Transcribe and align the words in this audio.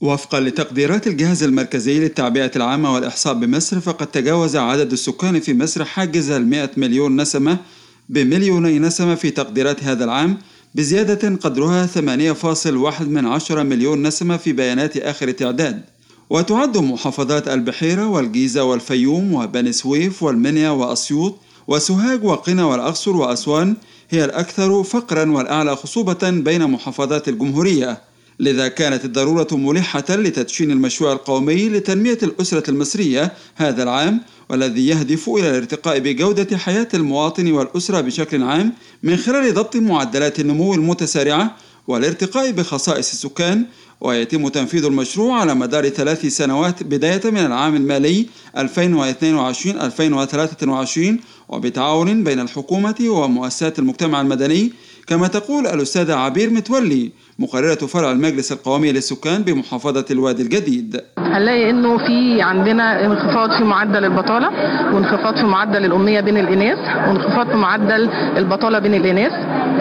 وفقا 0.00 0.40
لتقديرات 0.40 1.06
الجهاز 1.06 1.42
المركزي 1.42 2.00
للتعبئة 2.00 2.50
العامة 2.56 2.94
والإحصاء 2.94 3.34
بمصر 3.34 3.80
فقد 3.80 4.06
تجاوز 4.06 4.56
عدد 4.56 4.92
السكان 4.92 5.40
في 5.40 5.54
مصر 5.54 5.84
حاجز 5.84 6.30
المئة 6.30 6.70
مليون 6.76 7.20
نسمة 7.20 7.58
بمليوني 8.08 8.78
نسمة 8.78 9.14
في 9.14 9.30
تقديرات 9.30 9.84
هذا 9.84 10.04
العام 10.04 10.38
بزيادة 10.74 11.36
قدرها 11.36 11.86
8.1 11.86 13.02
من 13.02 13.26
عشرة 13.26 13.62
مليون 13.62 14.06
نسمة 14.06 14.36
في 14.36 14.52
بيانات 14.52 14.96
آخر 14.96 15.30
تعداد 15.30 15.82
وتعد 16.30 16.76
محافظات 16.76 17.48
البحيرة 17.48 18.06
والجيزة 18.06 18.64
والفيوم 18.64 19.34
وبني 19.34 19.72
سويف 19.72 20.22
والمنيا 20.22 20.70
وأسيوط 20.70 21.36
وسوهاج 21.66 22.24
وقنا 22.24 22.64
والأقصر 22.64 23.16
وأسوان 23.16 23.76
هي 24.10 24.24
الأكثر 24.24 24.82
فقرا 24.82 25.30
والأعلى 25.30 25.76
خصوبة 25.76 26.30
بين 26.30 26.70
محافظات 26.70 27.28
الجمهورية. 27.28 28.13
لذا 28.40 28.68
كانت 28.68 29.04
الضرورة 29.04 29.48
ملحة 29.52 30.04
لتدشين 30.10 30.70
المشروع 30.70 31.12
القومي 31.12 31.68
لتنمية 31.68 32.18
الأسرة 32.22 32.70
المصرية 32.70 33.32
هذا 33.54 33.82
العام 33.82 34.20
والذي 34.50 34.88
يهدف 34.88 35.28
إلى 35.28 35.50
الارتقاء 35.50 35.98
بجودة 35.98 36.56
حياة 36.56 36.88
المواطن 36.94 37.52
والأسرة 37.52 38.00
بشكل 38.00 38.42
عام 38.42 38.72
من 39.02 39.16
خلال 39.16 39.54
ضبط 39.54 39.76
معدلات 39.76 40.40
النمو 40.40 40.74
المتسارعة 40.74 41.56
والارتقاء 41.88 42.50
بخصائص 42.50 43.12
السكان 43.12 43.64
ويتم 44.00 44.48
تنفيذ 44.48 44.84
المشروع 44.84 45.40
على 45.40 45.54
مدار 45.54 45.88
ثلاث 45.88 46.26
سنوات 46.26 46.82
بداية 46.82 47.30
من 47.30 47.46
العام 47.46 47.76
المالي 47.76 48.26
2022-2023 48.56 48.60
وبتعاون 51.48 52.24
بين 52.24 52.40
الحكومة 52.40 52.96
ومؤسسات 53.00 53.78
المجتمع 53.78 54.20
المدني 54.20 54.72
كما 55.06 55.28
تقول 55.28 55.66
الأستاذة 55.66 56.14
عبير 56.14 56.50
متولي 56.50 57.12
مقررة 57.38 57.74
فرع 57.74 58.10
المجلس 58.10 58.52
القومي 58.52 58.92
للسكان 58.92 59.42
بمحافظة 59.42 60.04
الوادي 60.10 60.42
الجديد. 60.42 61.00
هنلاقي 61.18 61.70
إنه 61.70 61.98
في 61.98 62.42
عندنا 62.42 63.04
انخفاض 63.06 63.50
في 63.50 63.64
معدل 63.64 64.04
البطالة 64.04 64.50
وانخفاض 64.92 65.36
في 65.36 65.46
معدل 65.46 65.84
الاميه 65.84 66.20
بين 66.20 66.36
الإناث 66.38 66.78
وانخفاض 67.08 67.46
في 67.50 67.56
معدل 67.56 68.08
البطالة 68.36 68.78
بين 68.78 68.94
الإناث. 68.94 69.32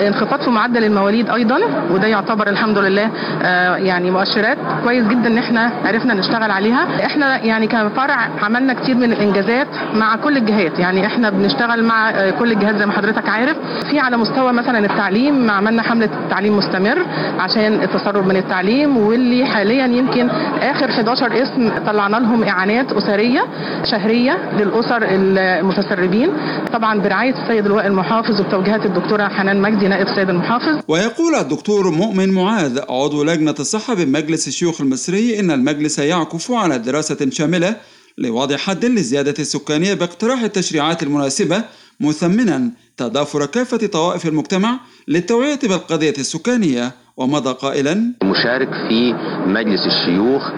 انخفاض 0.08 0.42
في 0.42 0.50
معدل 0.50 0.84
المواليد 0.84 1.30
أيضا 1.30 1.60
وده 1.92 2.08
يعتبر 2.08 2.50
الحمد 2.50 2.78
لله 2.78 3.12
آه 3.44 3.76
يعني 3.76 4.12
مؤشرات 4.12 4.58
كويس 4.84 5.08
جدا 5.08 5.28
إن 5.28 5.38
إحنا 5.38 5.72
عرفنا 5.86 6.14
نشتغل 6.14 6.52
عليها. 6.52 7.06
إحنا 7.06 7.44
يعني 7.44 7.68
كفرع 7.68 8.30
عملنا 8.42 8.74
كتير 8.74 8.96
من 8.96 9.12
الإنجازات 9.14 9.68
مع 9.94 10.16
كل 10.16 10.38
الجهات. 10.38 10.80
يعني 10.80 11.06
إحنا 11.06 11.30
بنشتغل 11.30 11.84
مع 11.84 12.10
آه 12.10 12.30
كل 12.32 12.52
الجهات 12.52 12.76
زي 12.78 12.86
ما 12.86 12.92
حضرتك 12.92 13.30
عارف. 13.30 13.58
في 13.90 14.00
على 14.00 14.18
مستوى 14.18 14.54
مثلا 14.54 14.80
التعليم 14.80 15.52
عملنا 15.52 15.82
حملة 15.82 16.10
تعليم 16.30 16.58
مستمر. 16.58 17.06
عشان 17.44 17.84
التسرب 17.84 18.26
من 18.28 18.38
التعليم 18.38 18.98
واللي 18.98 19.46
حاليا 19.46 19.86
يمكن 19.86 20.30
آخر 20.60 20.90
11 20.90 21.44
اسم 21.44 21.86
طلعنا 21.86 22.18
لهم 22.18 22.44
إعانات 22.44 22.92
أسرية 22.92 23.46
شهرية 23.92 24.52
للأسر 24.60 25.00
المتسربين. 25.02 26.30
طبعا 26.74 27.00
برعاية 27.00 27.34
السيد 27.44 27.66
اللواء 27.66 27.88
المحافظ 27.88 28.42
وبتوجيهات 28.42 28.86
الدكتورة 28.86 29.28
حنان 29.28 29.62
مجدي 29.62 29.88
نائب 29.88 30.08
السيد 30.08 30.30
المحافظ. 30.30 30.80
ويقول 30.88 31.36
الدكتور 31.36 31.92
مؤمن 31.92 32.30
معاذ 32.30 32.80
عضو 32.90 33.24
لجنة 33.24 33.56
الصحة 33.60 33.94
بمجلس 33.94 34.48
الشيوخ 34.48 34.82
المصري 34.82 35.40
إن 35.40 35.52
المجلس 35.52 36.00
يعكف 36.00 36.52
على 36.52 36.78
دراسة 36.78 37.30
شاملة 37.30 37.76
لوضع 38.18 38.58
حد 38.58 38.86
للزياده 38.86 39.36
السكانيه 39.40 39.94
باقتراح 39.94 40.42
التشريعات 40.44 41.04
المناسبة 41.04 41.64
مثمنا 42.00 42.70
تضافر 42.98 43.46
كافة 43.46 43.88
طوائف 43.88 44.26
المجتمع 44.28 44.80
للتوعية 45.08 45.60
بالقضية 45.64 46.14
السكانية. 46.18 47.03
ومضى 47.18 47.54
قائلا 47.54 48.14
مشارك 48.24 48.70
في 48.90 49.14
مجلس 49.48 49.86
الشيوخ 49.88 50.50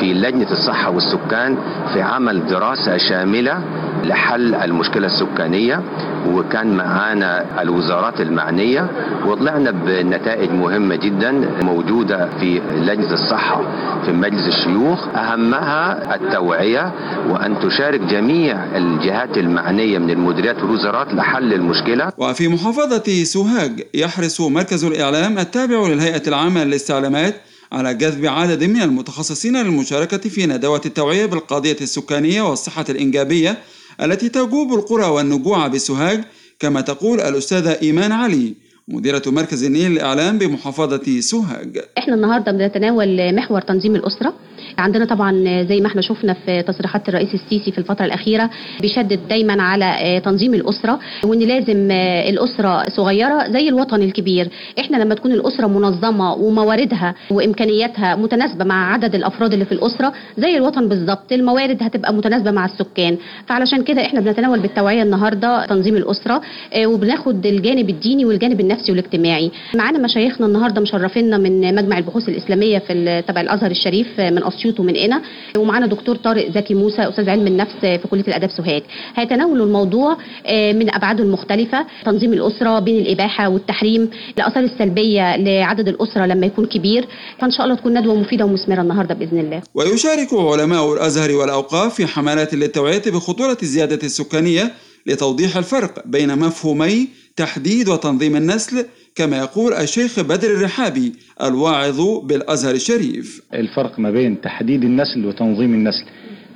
في 0.00 0.14
لجنة 0.14 0.50
الصحة 0.50 0.90
والسكان 0.90 1.56
في 1.92 2.02
عمل 2.02 2.46
دراسة 2.46 2.96
شاملة 2.96 3.62
لحل 4.04 4.54
المشكلة 4.54 5.06
السكانية 5.06 5.82
وكان 6.28 6.76
معانا 6.76 7.62
الوزارات 7.62 8.20
المعنية 8.20 8.90
وطلعنا 9.26 9.70
بنتائج 9.70 10.50
مهمة 10.50 10.96
جدا 10.96 11.32
موجودة 11.62 12.28
في 12.40 12.60
لجنة 12.76 13.12
الصحة 13.12 13.62
في 14.04 14.12
مجلس 14.12 14.48
الشيوخ. 14.48 15.08
أهمها 15.08 16.14
التوعية 16.14 16.92
وأن 17.28 17.60
تشارك 17.60 18.00
جميع 18.00 18.76
الجهات 18.76 19.38
المعنية 19.38 19.98
من 19.98 20.10
المديريات 20.10 20.56
والوزارات 20.56 21.14
لحل 21.14 21.52
المشكلة. 21.52 22.12
وفي 22.18 22.48
محافظة 22.48 23.24
سوهاج 23.24 23.82
يحرص 23.94 24.40
مركز 24.40 24.84
الإعلام 24.84 25.38
التابع 25.38 25.86
للهيئة 25.88 26.28
العامة 26.28 26.64
للاستعلامات 26.64 27.34
على 27.72 27.94
جذب 27.94 28.26
عدد 28.26 28.64
من 28.64 28.82
المتخصصين 28.82 29.56
للمشاركة 29.56 30.18
في 30.18 30.46
ندوة 30.46 30.80
التوعية 30.86 31.26
بالقضية 31.26 31.76
السكانية 31.80 32.42
والصحة 32.42 32.84
الإنجابية 32.88 33.58
التي 34.00 34.28
تجوب 34.28 34.74
القرى 34.74 35.06
والنجوع 35.06 35.66
بسوهاج 35.66 36.24
كما 36.58 36.80
تقول 36.80 37.20
الأستاذة 37.20 37.78
إيمان 37.82 38.12
علي. 38.12 38.54
مديرة 38.88 39.22
مركز 39.26 39.64
النيل 39.64 39.92
للإعلام 39.92 40.38
بمحافظة 40.38 41.20
سوهاج. 41.20 41.78
إحنا 41.98 42.14
النهارده 42.14 42.52
بنتناول 42.52 43.34
محور 43.34 43.60
تنظيم 43.60 43.96
الأسرة. 43.96 44.34
عندنا 44.78 45.04
طبعا 45.04 45.32
زي 45.68 45.80
ما 45.80 45.86
إحنا 45.86 46.00
شفنا 46.02 46.34
في 46.46 46.62
تصريحات 46.62 47.08
الرئيس 47.08 47.34
السيسي 47.34 47.72
في 47.72 47.78
الفترة 47.78 48.04
الأخيرة 48.04 48.50
بيشدد 48.80 49.20
دايما 49.28 49.62
على 49.62 50.20
تنظيم 50.24 50.54
الأسرة 50.54 50.98
وإن 51.24 51.38
لازم 51.38 51.90
الأسرة 52.28 52.88
صغيرة 52.88 53.50
زي 53.52 53.68
الوطن 53.68 54.02
الكبير. 54.02 54.48
إحنا 54.78 54.96
لما 54.96 55.14
تكون 55.14 55.32
الأسرة 55.32 55.66
منظمة 55.66 56.34
ومواردها 56.34 57.14
وإمكانياتها 57.30 58.16
متناسبة 58.16 58.64
مع 58.64 58.92
عدد 58.92 59.14
الأفراد 59.14 59.52
اللي 59.52 59.64
في 59.64 59.72
الأسرة 59.72 60.12
زي 60.38 60.56
الوطن 60.56 60.88
بالظبط 60.88 61.32
الموارد 61.32 61.82
هتبقى 61.82 62.14
متناسبة 62.14 62.50
مع 62.50 62.64
السكان. 62.64 63.16
فعلشان 63.46 63.84
كده 63.84 64.02
إحنا 64.02 64.20
بنتناول 64.20 64.60
بالتوعية 64.60 65.02
النهارده 65.02 65.66
تنظيم 65.66 65.96
الأسرة 65.96 66.40
وبناخد 66.84 67.46
الجانب 67.46 67.90
الديني 67.90 68.24
والجانب 68.24 68.60
النفسي 68.60 68.73
والاجتماعي. 68.90 69.50
معانا 69.74 69.98
مشايخنا 69.98 70.46
النهارده 70.46 70.80
مشرفينا 70.80 71.38
من 71.38 71.74
مجمع 71.74 71.98
البحوث 71.98 72.28
الإسلامية 72.28 72.78
في 72.78 73.22
تبع 73.28 73.40
الأزهر 73.40 73.70
الشريف 73.70 74.20
من 74.20 74.44
أسيوط 74.44 74.80
ومن 74.80 74.96
قنا. 74.96 75.22
ومعانا 75.56 75.86
دكتور 75.86 76.16
طارق 76.16 76.50
زكي 76.50 76.74
موسى 76.74 77.08
أستاذ 77.08 77.28
علم 77.28 77.46
النفس 77.46 77.80
في 77.80 78.08
كلية 78.10 78.24
الأداب 78.28 78.50
سوهاج. 78.50 78.82
هيتناولوا 79.16 79.66
الموضوع 79.66 80.16
من 80.50 80.94
أبعاده 80.94 81.24
المختلفة 81.24 81.86
تنظيم 82.04 82.32
الأسرة 82.32 82.78
بين 82.78 83.00
الإباحة 83.00 83.48
والتحريم 83.48 84.10
الآثار 84.38 84.64
السلبية 84.64 85.36
لعدد 85.36 85.88
الأسرة 85.88 86.26
لما 86.26 86.46
يكون 86.46 86.66
كبير. 86.66 87.06
فإن 87.38 87.50
شاء 87.50 87.66
الله 87.66 87.76
تكون 87.76 87.98
ندوة 87.98 88.14
مفيدة 88.14 88.44
ومثمرة 88.44 88.80
النهارده 88.80 89.14
بإذن 89.14 89.38
الله. 89.38 89.62
ويشارك 89.74 90.28
علماء 90.32 90.92
الأزهر 90.94 91.32
والأوقاف 91.32 91.94
في 91.94 92.06
حملات 92.06 92.54
للتوعية 92.54 93.02
بخطورة 93.06 93.58
الزيادة 93.62 93.98
السكانية 94.02 94.72
لتوضيح 95.06 95.56
الفرق 95.56 96.06
بين 96.06 96.38
مفهومي 96.38 97.08
تحديد 97.36 97.88
وتنظيم 97.88 98.36
النسل 98.36 98.86
كما 99.14 99.38
يقول 99.38 99.72
الشيخ 99.72 100.20
بدر 100.20 100.50
الرحابي 100.50 101.12
الواعظ 101.42 102.00
بالأزهر 102.24 102.74
الشريف. 102.74 103.42
الفرق 103.54 103.98
ما 103.98 104.10
بين 104.10 104.40
تحديد 104.40 104.84
النسل 104.84 105.26
وتنظيم 105.26 105.74
النسل. 105.74 106.04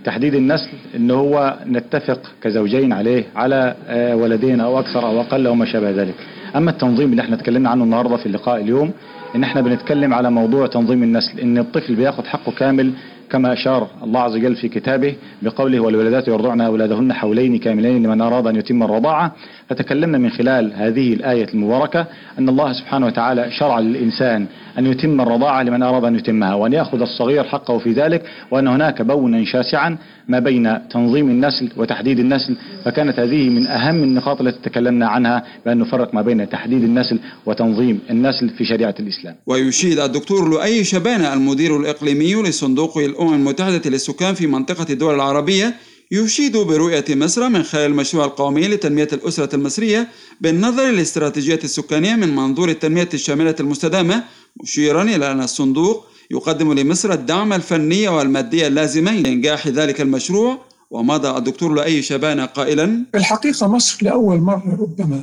تحديد 0.05 0.35
النسل 0.35 0.71
ان 0.97 1.11
هو 1.11 1.59
نتفق 1.67 2.21
كزوجين 2.43 2.93
عليه 2.93 3.27
على 3.37 3.77
ولدين 4.21 4.61
أو 4.61 4.79
أكثر 4.79 5.07
أو 5.07 5.21
أقل 5.21 5.47
أو 5.47 5.55
ما 5.55 5.73
شابه 5.73 5.91
ذلك. 5.91 6.15
أما 6.57 6.71
التنظيم 6.71 7.11
اللي 7.11 7.23
إحنا 7.23 7.37
اتكلمنا 7.37 7.71
عنه 7.71 7.85
النهارده 7.85 8.17
في 8.17 8.27
اللقاء 8.27 8.61
اليوم 8.61 8.91
إن 9.35 9.43
إحنا 9.45 9.61
بنتكلم 9.61 10.15
على 10.15 10.31
موضوع 10.31 10.67
تنظيم 10.67 11.03
النسل 11.03 11.41
إن 11.41 11.59
الطفل 11.59 11.95
بياخد 11.95 12.27
حقه 12.27 12.53
كامل 12.53 12.93
كما 13.31 13.53
أشار 13.53 13.89
الله 14.03 14.21
عز 14.21 14.37
وجل 14.37 14.57
في 14.57 14.69
كتابه 14.69 15.15
بقوله 15.43 15.81
والولدات 15.81 16.29
يرضعن 16.29 16.61
أولادهن 16.61 17.13
حولين 17.13 17.59
كاملين 17.59 18.03
لمن 18.03 18.21
أراد 18.21 18.47
أن 18.47 18.57
يتم 18.57 18.83
الرضاعة. 18.83 19.33
فتكلمنا 19.69 20.19
من 20.19 20.31
خلال 20.31 20.73
هذه 20.75 21.13
الآية 21.15 21.49
المباركة 21.55 22.07
أن 22.39 22.49
الله 22.49 22.73
سبحانه 22.73 23.07
وتعالى 23.07 23.51
شرع 23.51 23.79
للإنسان 23.79 24.47
أن 24.79 24.87
يتم 24.87 25.21
الرضاعة 25.21 25.63
لمن 25.63 25.83
أراد 25.83 26.05
أن 26.05 26.15
يتمها 26.17 26.55
وأن 26.55 26.73
يأخذ 26.73 27.01
الصغير 27.01 27.45
حقه 27.45 27.79
في 27.79 27.93
ذلك 27.93 28.23
وأن 28.51 28.69
هناك 28.69 29.03
بونا 29.03 29.45
شاسعا 29.45 29.99
ما 30.29 30.39
بين 30.39 30.89
تنظيم 30.89 31.29
النسل 31.29 31.71
وتحديد 31.77 32.19
النسل. 32.19 32.57
فكانت 32.85 33.19
هذه 33.19 33.49
من 33.49 33.67
أهم 33.67 34.03
النقاط 34.03 34.41
التي 34.41 34.59
تكلمنا 34.71 35.09
عنها 35.09 35.45
بأن 35.67 35.79
نفرق 35.79 36.15
ما 36.15 36.23
بين 36.23 36.49
تحديد 36.49 36.83
النسل 36.83 37.19
وتنظيم 37.47 38.01
النسل 38.11 38.51
في 38.51 38.65
شريعة 38.65 38.95
الإسلام. 39.01 39.35
ويشيد 39.47 39.99
الدكتور 39.99 40.49
لؤي 40.51 40.85
شبانة 40.85 41.33
المدير 41.33 41.81
الإقليمي 41.81 42.35
لصندوق 42.35 42.99
الأمم 42.99 43.35
المتحدة 43.35 43.91
للسكان 43.91 44.35
في 44.35 44.47
منطقة 44.47 44.87
الدول 44.91 45.15
العربية 45.15 45.75
يشيد 46.13 46.57
برؤية 46.57 47.05
مصر 47.11 47.49
من 47.49 47.63
خلال 47.63 47.91
المشروع 47.91 48.25
القومي 48.25 48.69
لتنمية 48.69 49.09
الأسرة 49.13 49.57
المصرية 49.57 50.09
بالنظر 50.41 50.91
للاستراتيجية 50.91 51.61
السكانية 51.65 52.15
من 52.15 52.37
منظور 52.37 52.69
التنمية 52.69 53.09
الشاملة 53.15 53.55
المستدامة 53.61 54.23
مشيرا 54.63 55.03
إلى 55.03 55.33
أن 55.33 55.41
الصندوق 55.43 56.07
يقدم 56.31 56.73
لمصر 56.73 57.13
الدعم 57.13 57.53
الفني 57.53 58.09
والمادي 58.09 58.67
اللازمين 58.67 59.23
لإنجاح 59.23 59.69
ذلك 59.69 60.01
المشروع 60.01 60.59
ومضى 60.91 61.39
الدكتور 61.39 61.73
لؤي 61.73 62.03
شبانة 62.03 62.45
قائلا 62.47 63.05
في 63.13 63.19
الحقيقة 63.19 63.69
مصر 63.69 63.99
لأول 64.03 64.41
مرة 64.41 64.79
ربما 64.81 65.23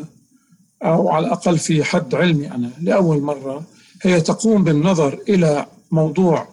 أو 0.84 1.10
على 1.10 1.28
الأقل 1.28 1.58
في 1.58 1.84
حد 1.84 2.16
علمي 2.16 2.52
أنا 2.52 2.70
لأول 2.82 3.22
مرة 3.22 3.64
هي 4.02 4.22
تقوم 4.22 4.64
بالنظر 4.64 5.20
إلى 5.30 5.66
موضوع 5.92 6.48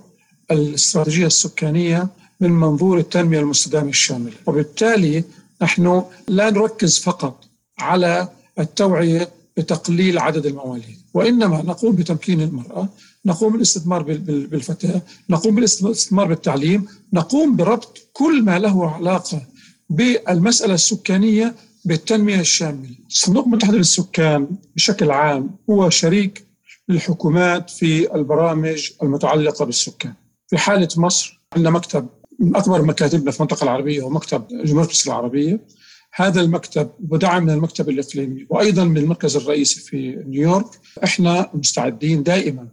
الاستراتيجية 0.50 1.26
السكانية 1.26 2.08
من 2.40 2.50
منظور 2.50 2.98
التنمية 2.98 3.40
المستدامة 3.40 3.88
الشاملة. 3.88 4.32
وبالتالي 4.46 5.24
نحن 5.62 6.02
لا 6.28 6.50
نركز 6.50 6.98
فقط 6.98 7.44
على 7.78 8.28
التوعية 8.58 9.28
بتقليل 9.56 10.18
عدد 10.18 10.46
المواليد 10.46 10.98
وإنما 11.14 11.62
نقوم 11.62 11.96
بتمكين 11.96 12.40
المرأة 12.40 12.88
نقوم 13.26 13.52
بالاستثمار 13.52 14.02
بالفتاة 14.02 15.02
نقوم 15.30 15.54
بالاستثمار 15.54 16.26
بالتعليم 16.26 16.86
نقوم 17.12 17.56
بربط 17.56 18.08
كل 18.12 18.42
ما 18.42 18.58
له 18.58 18.90
علاقة 18.90 19.42
بالمسألة 19.90 20.74
السكانية 20.74 21.54
بالتنمية 21.84 22.40
الشاملة 22.40 22.90
صندوق 23.08 23.46
متحد 23.46 23.74
للسكان 23.74 24.48
بشكل 24.76 25.10
عام 25.10 25.50
هو 25.70 25.90
شريك 25.90 26.44
للحكومات 26.88 27.70
في 27.70 28.14
البرامج 28.14 28.90
المتعلقة 29.02 29.64
بالسكان. 29.64 30.12
في 30.48 30.58
حالة 30.58 30.88
مصر 30.96 31.40
عندنا 31.52 31.70
مكتب 31.70 32.06
من 32.38 32.56
أكبر 32.56 32.82
مكاتبنا 32.82 33.30
في 33.30 33.36
المنطقة 33.40 33.64
العربية 33.64 34.02
هو 34.02 34.10
مكتب 34.10 34.44
جمهورية 34.48 34.88
مصر 34.88 35.10
العربية. 35.10 35.60
هذا 36.14 36.40
المكتب 36.40 36.90
بدعم 36.98 37.42
من 37.42 37.50
المكتب 37.50 37.88
الإقليمي 37.88 38.46
وأيضا 38.50 38.84
من 38.84 38.96
المركز 38.96 39.36
الرئيسي 39.36 39.80
في 39.80 40.24
نيويورك. 40.26 40.66
إحنا 41.04 41.50
مستعدين 41.54 42.22
دائما 42.22 42.68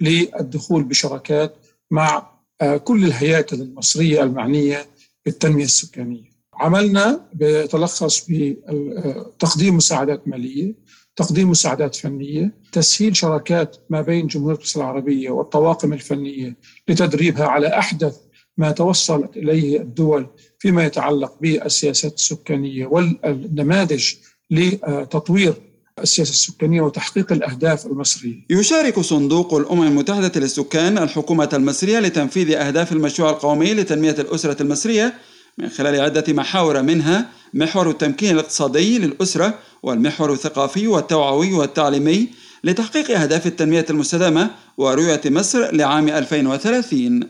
للدخول 0.00 0.84
بشراكات 0.84 1.56
مع 1.90 2.34
آه، 2.60 2.76
كل 2.76 3.04
الهياكل 3.04 3.60
المصرية 3.60 4.22
المعنية 4.22 4.86
بالتنمية 5.24 5.64
السكانية. 5.64 6.34
عملنا 6.54 7.20
بيتلخص 7.32 8.26
بتقديم 8.30 9.76
مساعدات 9.76 10.28
مالية 10.28 10.74
تقديم 11.16 11.50
مساعدات 11.50 11.94
فنية 11.94 12.52
تسهيل 12.72 13.16
شراكات 13.16 13.76
ما 13.90 14.00
بين 14.00 14.26
جمهورية 14.26 14.58
مصر 14.58 14.80
العربية 14.80 15.30
والطواقم 15.30 15.92
الفنية 15.92 16.56
لتدريبها 16.88 17.46
على 17.46 17.78
أحدث 17.78 18.16
ما 18.56 18.70
توصلت 18.70 19.36
إليه 19.36 19.80
الدول 19.80 20.26
فيما 20.58 20.84
يتعلق 20.84 21.32
بالسياسات 21.40 22.14
السكانية 22.14 22.86
والنماذج 22.86 24.12
لتطوير 24.50 25.54
السياسة 26.02 26.30
السكانية 26.30 26.80
وتحقيق 26.80 27.32
الأهداف 27.32 27.86
المصرية. 27.86 28.34
يشارك 28.50 29.00
صندوق 29.00 29.54
الأمم 29.54 29.82
المتحدة 29.82 30.40
للسكان 30.40 30.98
الحكومة 30.98 31.48
المصرية 31.52 31.98
لتنفيذ 31.98 32.52
أهداف 32.52 32.92
المشروع 32.92 33.30
القومي 33.30 33.74
لتنمية 33.74 34.16
الأسرة 34.18 34.62
المصرية 34.62 35.14
من 35.58 35.68
خلال 35.68 36.00
عدة 36.00 36.24
محاور 36.28 36.82
منها 36.82 37.26
محور 37.54 37.90
التمكين 37.90 38.30
الاقتصادي 38.30 38.98
للأسرة 38.98 39.58
والمحور 39.82 40.32
الثقافي 40.32 40.86
والتوعوي 40.88 41.52
والتعليمي 41.52 42.28
لتحقيق 42.64 43.20
أهداف 43.20 43.46
التنمية 43.46 43.86
المستدامة 43.90 44.50
ورؤية 44.78 45.20
مصر 45.26 45.74
لعام 45.74 46.08
2030 46.08 47.20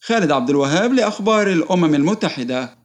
خالد 0.00 0.30
عبد 0.30 0.50
الوهاب 0.50 0.92
لأخبار 0.92 1.46
الأمم 1.46 1.94
المتحدة. 1.94 2.77